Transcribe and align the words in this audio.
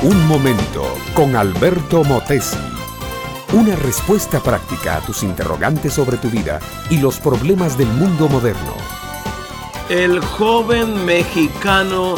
Un 0.00 0.28
momento 0.28 0.96
con 1.12 1.34
Alberto 1.34 2.04
Motesi. 2.04 2.56
Una 3.52 3.74
respuesta 3.74 4.38
práctica 4.38 4.98
a 4.98 5.00
tus 5.00 5.24
interrogantes 5.24 5.92
sobre 5.92 6.18
tu 6.18 6.28
vida 6.30 6.60
y 6.88 6.98
los 6.98 7.18
problemas 7.18 7.76
del 7.76 7.88
mundo 7.88 8.28
moderno. 8.28 8.74
El 9.88 10.20
joven 10.20 11.04
mexicano 11.04 12.14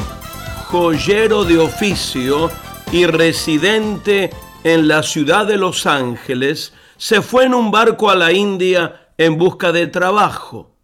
joyero 0.67 1.45
de 1.45 1.59
oficio 1.59 2.51
y 2.93 3.07
residente 3.07 4.29
en 4.63 4.87
la 4.87 5.03
ciudad 5.03 5.47
de 5.47 5.57
Los 5.57 5.87
Ángeles 5.87 6.75
se 6.99 7.23
fue 7.23 7.47
en 7.47 7.55
un 7.55 7.71
barco 7.71 8.11
a 8.11 8.15
la 8.15 8.31
India 8.31 9.09
en 9.17 9.39
busca 9.39 9.73
de 9.73 9.87
trabajo. 9.87 10.77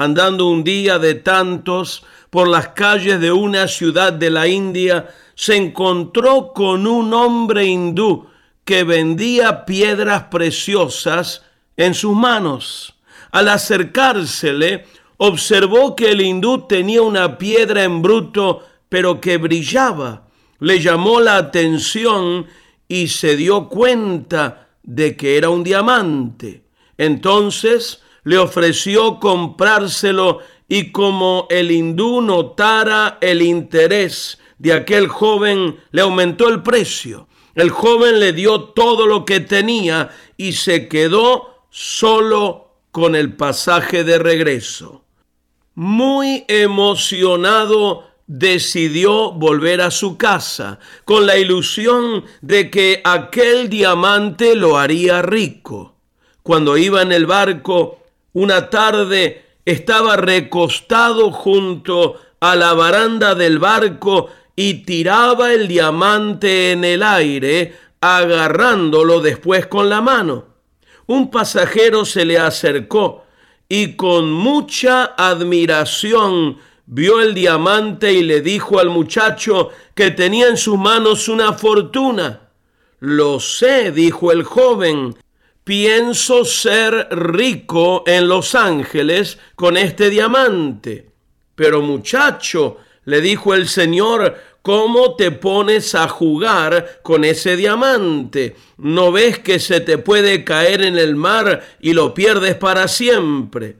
Andando 0.00 0.46
un 0.46 0.64
día 0.64 0.98
de 0.98 1.14
tantos 1.14 2.04
por 2.30 2.48
las 2.48 2.68
calles 2.68 3.20
de 3.20 3.32
una 3.32 3.68
ciudad 3.68 4.14
de 4.14 4.30
la 4.30 4.48
India, 4.48 5.10
se 5.34 5.56
encontró 5.56 6.54
con 6.54 6.86
un 6.86 7.12
hombre 7.12 7.66
hindú 7.66 8.26
que 8.64 8.82
vendía 8.84 9.66
piedras 9.66 10.22
preciosas 10.30 11.42
en 11.76 11.92
sus 11.92 12.16
manos. 12.16 12.94
Al 13.30 13.50
acercársele, 13.50 14.86
observó 15.18 15.94
que 15.94 16.12
el 16.12 16.22
hindú 16.22 16.66
tenía 16.66 17.02
una 17.02 17.36
piedra 17.36 17.84
en 17.84 18.00
bruto, 18.00 18.64
pero 18.88 19.20
que 19.20 19.36
brillaba. 19.36 20.28
Le 20.60 20.80
llamó 20.80 21.20
la 21.20 21.36
atención 21.36 22.46
y 22.88 23.08
se 23.08 23.36
dio 23.36 23.68
cuenta 23.68 24.70
de 24.82 25.14
que 25.14 25.36
era 25.36 25.50
un 25.50 25.62
diamante. 25.62 26.64
Entonces 26.96 28.00
le 28.24 28.38
ofreció 28.38 29.18
comprárselo 29.18 30.40
y 30.68 30.92
como 30.92 31.46
el 31.50 31.70
hindú 31.70 32.20
notara 32.20 33.18
el 33.20 33.42
interés 33.42 34.38
de 34.58 34.72
aquel 34.72 35.08
joven, 35.08 35.80
le 35.90 36.02
aumentó 36.02 36.48
el 36.48 36.62
precio. 36.62 37.28
El 37.54 37.70
joven 37.70 38.20
le 38.20 38.32
dio 38.32 38.60
todo 38.60 39.06
lo 39.06 39.24
que 39.24 39.40
tenía 39.40 40.10
y 40.36 40.52
se 40.52 40.86
quedó 40.86 41.64
solo 41.70 42.76
con 42.90 43.16
el 43.16 43.36
pasaje 43.36 44.04
de 44.04 44.18
regreso. 44.18 45.04
Muy 45.74 46.44
emocionado, 46.48 48.04
decidió 48.26 49.32
volver 49.32 49.80
a 49.80 49.90
su 49.90 50.16
casa 50.16 50.78
con 51.04 51.26
la 51.26 51.36
ilusión 51.36 52.24
de 52.42 52.70
que 52.70 53.00
aquel 53.02 53.68
diamante 53.68 54.54
lo 54.54 54.78
haría 54.78 55.20
rico. 55.20 55.96
Cuando 56.44 56.76
iba 56.76 57.02
en 57.02 57.10
el 57.10 57.26
barco, 57.26 57.99
una 58.32 58.70
tarde 58.70 59.44
estaba 59.64 60.16
recostado 60.16 61.30
junto 61.30 62.16
a 62.40 62.56
la 62.56 62.72
baranda 62.72 63.34
del 63.34 63.58
barco 63.58 64.28
y 64.56 64.82
tiraba 64.84 65.52
el 65.52 65.68
diamante 65.68 66.72
en 66.72 66.84
el 66.84 67.02
aire, 67.02 67.76
agarrándolo 68.00 69.20
después 69.20 69.66
con 69.66 69.88
la 69.88 70.00
mano. 70.00 70.46
Un 71.06 71.30
pasajero 71.30 72.04
se 72.04 72.24
le 72.24 72.38
acercó 72.38 73.24
y 73.68 73.94
con 73.94 74.30
mucha 74.32 75.04
admiración 75.16 76.58
vio 76.86 77.20
el 77.20 77.34
diamante 77.34 78.12
y 78.12 78.22
le 78.22 78.40
dijo 78.40 78.80
al 78.80 78.90
muchacho 78.90 79.70
que 79.94 80.10
tenía 80.10 80.48
en 80.48 80.56
sus 80.56 80.76
manos 80.76 81.28
una 81.28 81.52
fortuna. 81.52 82.48
Lo 82.98 83.40
sé, 83.40 83.92
dijo 83.92 84.32
el 84.32 84.42
joven, 84.42 85.16
pienso 85.70 86.44
ser 86.44 87.06
rico 87.12 88.02
en 88.04 88.26
Los 88.26 88.56
Ángeles 88.56 89.38
con 89.54 89.76
este 89.76 90.10
diamante. 90.10 91.10
Pero 91.54 91.80
muchacho, 91.80 92.78
le 93.04 93.20
dijo 93.20 93.54
el 93.54 93.68
Señor, 93.68 94.36
¿cómo 94.62 95.14
te 95.14 95.30
pones 95.30 95.94
a 95.94 96.08
jugar 96.08 96.98
con 97.04 97.24
ese 97.24 97.54
diamante? 97.54 98.56
¿No 98.78 99.12
ves 99.12 99.38
que 99.38 99.60
se 99.60 99.78
te 99.78 99.96
puede 99.96 100.42
caer 100.42 100.82
en 100.82 100.98
el 100.98 101.14
mar 101.14 101.62
y 101.78 101.92
lo 101.92 102.14
pierdes 102.14 102.56
para 102.56 102.88
siempre? 102.88 103.76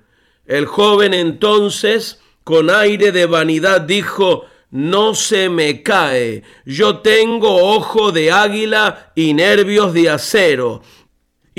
El 0.47 0.67
joven 0.67 1.13
entonces 1.13 2.21
con 2.45 2.71
aire 2.71 3.11
de 3.11 3.27
vanidad 3.27 3.81
dijo, 3.81 4.45
no 4.71 5.17
se 5.17 5.49
me 5.49 5.83
cae, 5.83 6.45
yo 6.65 6.99
tengo 6.99 7.75
ojo 7.75 8.13
de 8.13 8.31
águila 8.31 9.11
y 9.17 9.35
nervios 9.35 9.93
de 9.93 10.09
acero. 10.09 10.83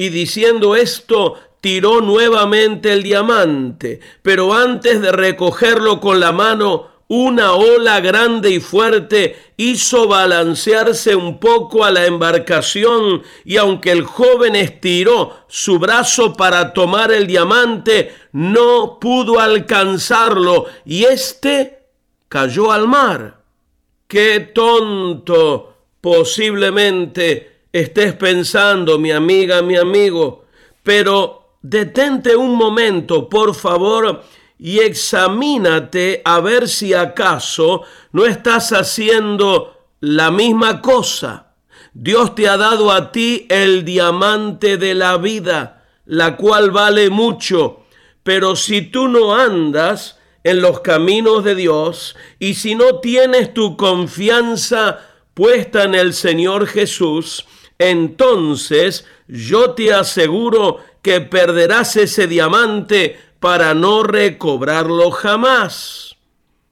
Y 0.01 0.09
diciendo 0.09 0.75
esto, 0.75 1.35
tiró 1.61 2.01
nuevamente 2.01 2.91
el 2.91 3.03
diamante, 3.03 3.99
pero 4.23 4.51
antes 4.51 4.99
de 4.99 5.11
recogerlo 5.11 5.99
con 5.99 6.19
la 6.19 6.31
mano, 6.31 6.87
una 7.07 7.51
ola 7.51 7.99
grande 7.99 8.49
y 8.49 8.59
fuerte 8.59 9.35
hizo 9.57 10.07
balancearse 10.07 11.15
un 11.15 11.39
poco 11.39 11.85
a 11.85 11.91
la 11.91 12.07
embarcación 12.07 13.21
y 13.45 13.57
aunque 13.57 13.91
el 13.91 14.01
joven 14.01 14.55
estiró 14.55 15.45
su 15.47 15.77
brazo 15.77 16.33
para 16.33 16.73
tomar 16.73 17.11
el 17.11 17.27
diamante, 17.27 18.11
no 18.31 18.97
pudo 18.99 19.39
alcanzarlo 19.39 20.65
y 20.83 21.03
éste 21.03 21.83
cayó 22.27 22.71
al 22.71 22.87
mar. 22.87 23.43
¡Qué 24.07 24.39
tonto! 24.39 25.75
Posiblemente 26.01 27.50
estés 27.71 28.13
pensando, 28.13 28.99
mi 28.99 29.11
amiga, 29.11 29.61
mi 29.61 29.77
amigo, 29.77 30.45
pero 30.83 31.55
detente 31.61 32.35
un 32.35 32.55
momento, 32.55 33.29
por 33.29 33.55
favor, 33.55 34.23
y 34.57 34.79
examínate 34.79 36.21
a 36.23 36.39
ver 36.39 36.67
si 36.67 36.93
acaso 36.93 37.83
no 38.11 38.25
estás 38.25 38.71
haciendo 38.73 39.87
la 39.99 40.31
misma 40.31 40.81
cosa. 40.81 41.53
Dios 41.93 42.35
te 42.35 42.47
ha 42.47 42.57
dado 42.57 42.91
a 42.91 43.11
ti 43.11 43.47
el 43.49 43.83
diamante 43.83 44.77
de 44.77 44.93
la 44.93 45.17
vida, 45.17 45.85
la 46.05 46.37
cual 46.37 46.71
vale 46.71 47.09
mucho, 47.09 47.81
pero 48.23 48.55
si 48.55 48.81
tú 48.81 49.07
no 49.07 49.35
andas 49.35 50.19
en 50.43 50.61
los 50.61 50.79
caminos 50.81 51.43
de 51.43 51.55
Dios 51.55 52.15
y 52.39 52.53
si 52.55 52.75
no 52.75 52.99
tienes 52.99 53.53
tu 53.53 53.77
confianza 53.77 54.99
puesta 55.33 55.83
en 55.83 55.95
el 55.95 56.13
Señor 56.13 56.67
Jesús, 56.67 57.45
entonces 57.89 59.05
yo 59.27 59.71
te 59.71 59.91
aseguro 59.91 60.77
que 61.01 61.19
perderás 61.19 61.95
ese 61.95 62.27
diamante 62.27 63.19
para 63.39 63.73
no 63.73 64.03
recobrarlo 64.03 65.09
jamás. 65.09 66.15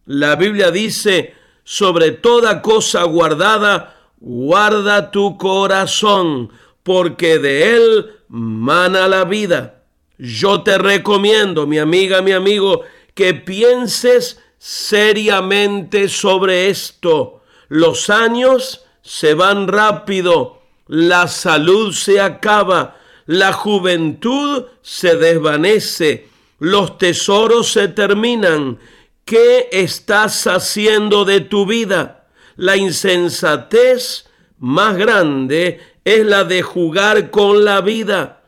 La 0.06 0.36
Biblia 0.36 0.70
dice, 0.70 1.34
sobre 1.64 2.12
toda 2.12 2.62
cosa 2.62 3.04
guardada, 3.06 3.96
guarda 4.20 5.10
tu 5.10 5.38
corazón, 5.38 6.52
porque 6.84 7.40
de 7.40 7.76
él 7.76 8.12
mana 8.28 9.08
la 9.08 9.24
vida. 9.24 9.84
Yo 10.20 10.62
te 10.62 10.78
recomiendo, 10.78 11.66
mi 11.66 11.80
amiga, 11.80 12.22
mi 12.22 12.34
amigo, 12.34 12.82
que 13.16 13.34
pienses 13.34 14.40
seriamente 14.60 16.08
sobre 16.08 16.70
esto. 16.70 17.42
Los 17.68 18.10
años 18.10 18.86
se 19.02 19.34
van 19.34 19.68
rápido, 19.68 20.59
la 20.90 21.28
salud 21.28 21.94
se 21.94 22.20
acaba, 22.20 22.98
la 23.28 23.54
juventud 23.54 24.66
se 24.82 25.16
desvanece, 25.16 26.28
los 26.58 26.98
tesoros 26.98 27.72
se 27.72 27.90
terminan. 27.90 28.80
¿Qué 29.24 29.70
estás 29.72 30.48
haciendo 30.48 31.26
de 31.26 31.42
tu 31.42 31.68
vida? 31.68 32.28
La 32.56 32.76
insensatez 32.76 34.26
más 34.58 34.98
grande 34.98 35.80
es 36.04 36.26
la 36.26 36.44
de 36.44 36.64
jugar 36.64 37.30
con 37.30 37.64
la 37.64 37.82
vida. 37.82 38.42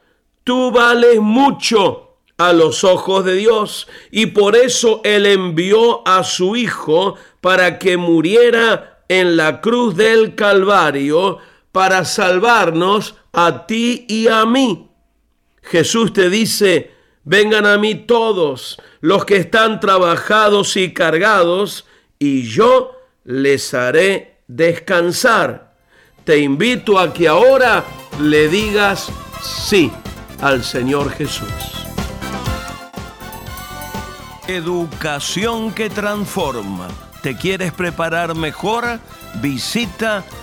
Tú 0.43 0.71
vales 0.71 1.19
mucho 1.19 2.17
a 2.37 2.53
los 2.53 2.83
ojos 2.83 3.23
de 3.23 3.35
Dios 3.35 3.87
y 4.09 4.25
por 4.25 4.55
eso 4.55 5.01
Él 5.03 5.27
envió 5.27 6.07
a 6.07 6.23
su 6.23 6.55
Hijo 6.55 7.17
para 7.39 7.77
que 7.77 7.97
muriera 7.97 9.03
en 9.07 9.37
la 9.37 9.61
cruz 9.61 9.95
del 9.95 10.33
Calvario 10.33 11.37
para 11.71 12.05
salvarnos 12.05 13.15
a 13.31 13.65
ti 13.65 14.05
y 14.07 14.27
a 14.27 14.45
mí. 14.45 14.89
Jesús 15.61 16.13
te 16.13 16.29
dice, 16.29 16.91
Vengan 17.23 17.67
a 17.67 17.77
mí 17.77 17.93
todos 17.93 18.79
los 18.99 19.25
que 19.25 19.37
están 19.37 19.79
trabajados 19.79 20.75
y 20.75 20.91
cargados, 20.91 21.85
y 22.17 22.43
yo 22.43 22.93
les 23.23 23.73
haré 23.75 24.39
descansar. 24.47 25.75
Te 26.23 26.39
invito 26.39 26.97
a 26.97 27.13
que 27.13 27.27
ahora 27.27 27.83
le 28.19 28.47
digas 28.47 29.11
sí 29.41 29.91
al 30.41 30.63
Señor 30.63 31.11
Jesús. 31.11 31.47
Educación 34.47 35.73
que 35.73 35.91
transforma. 35.91 36.87
¿Te 37.21 37.37
quieres 37.37 37.71
preparar 37.71 38.33
mejor? 38.35 38.99
Visita 39.35 40.25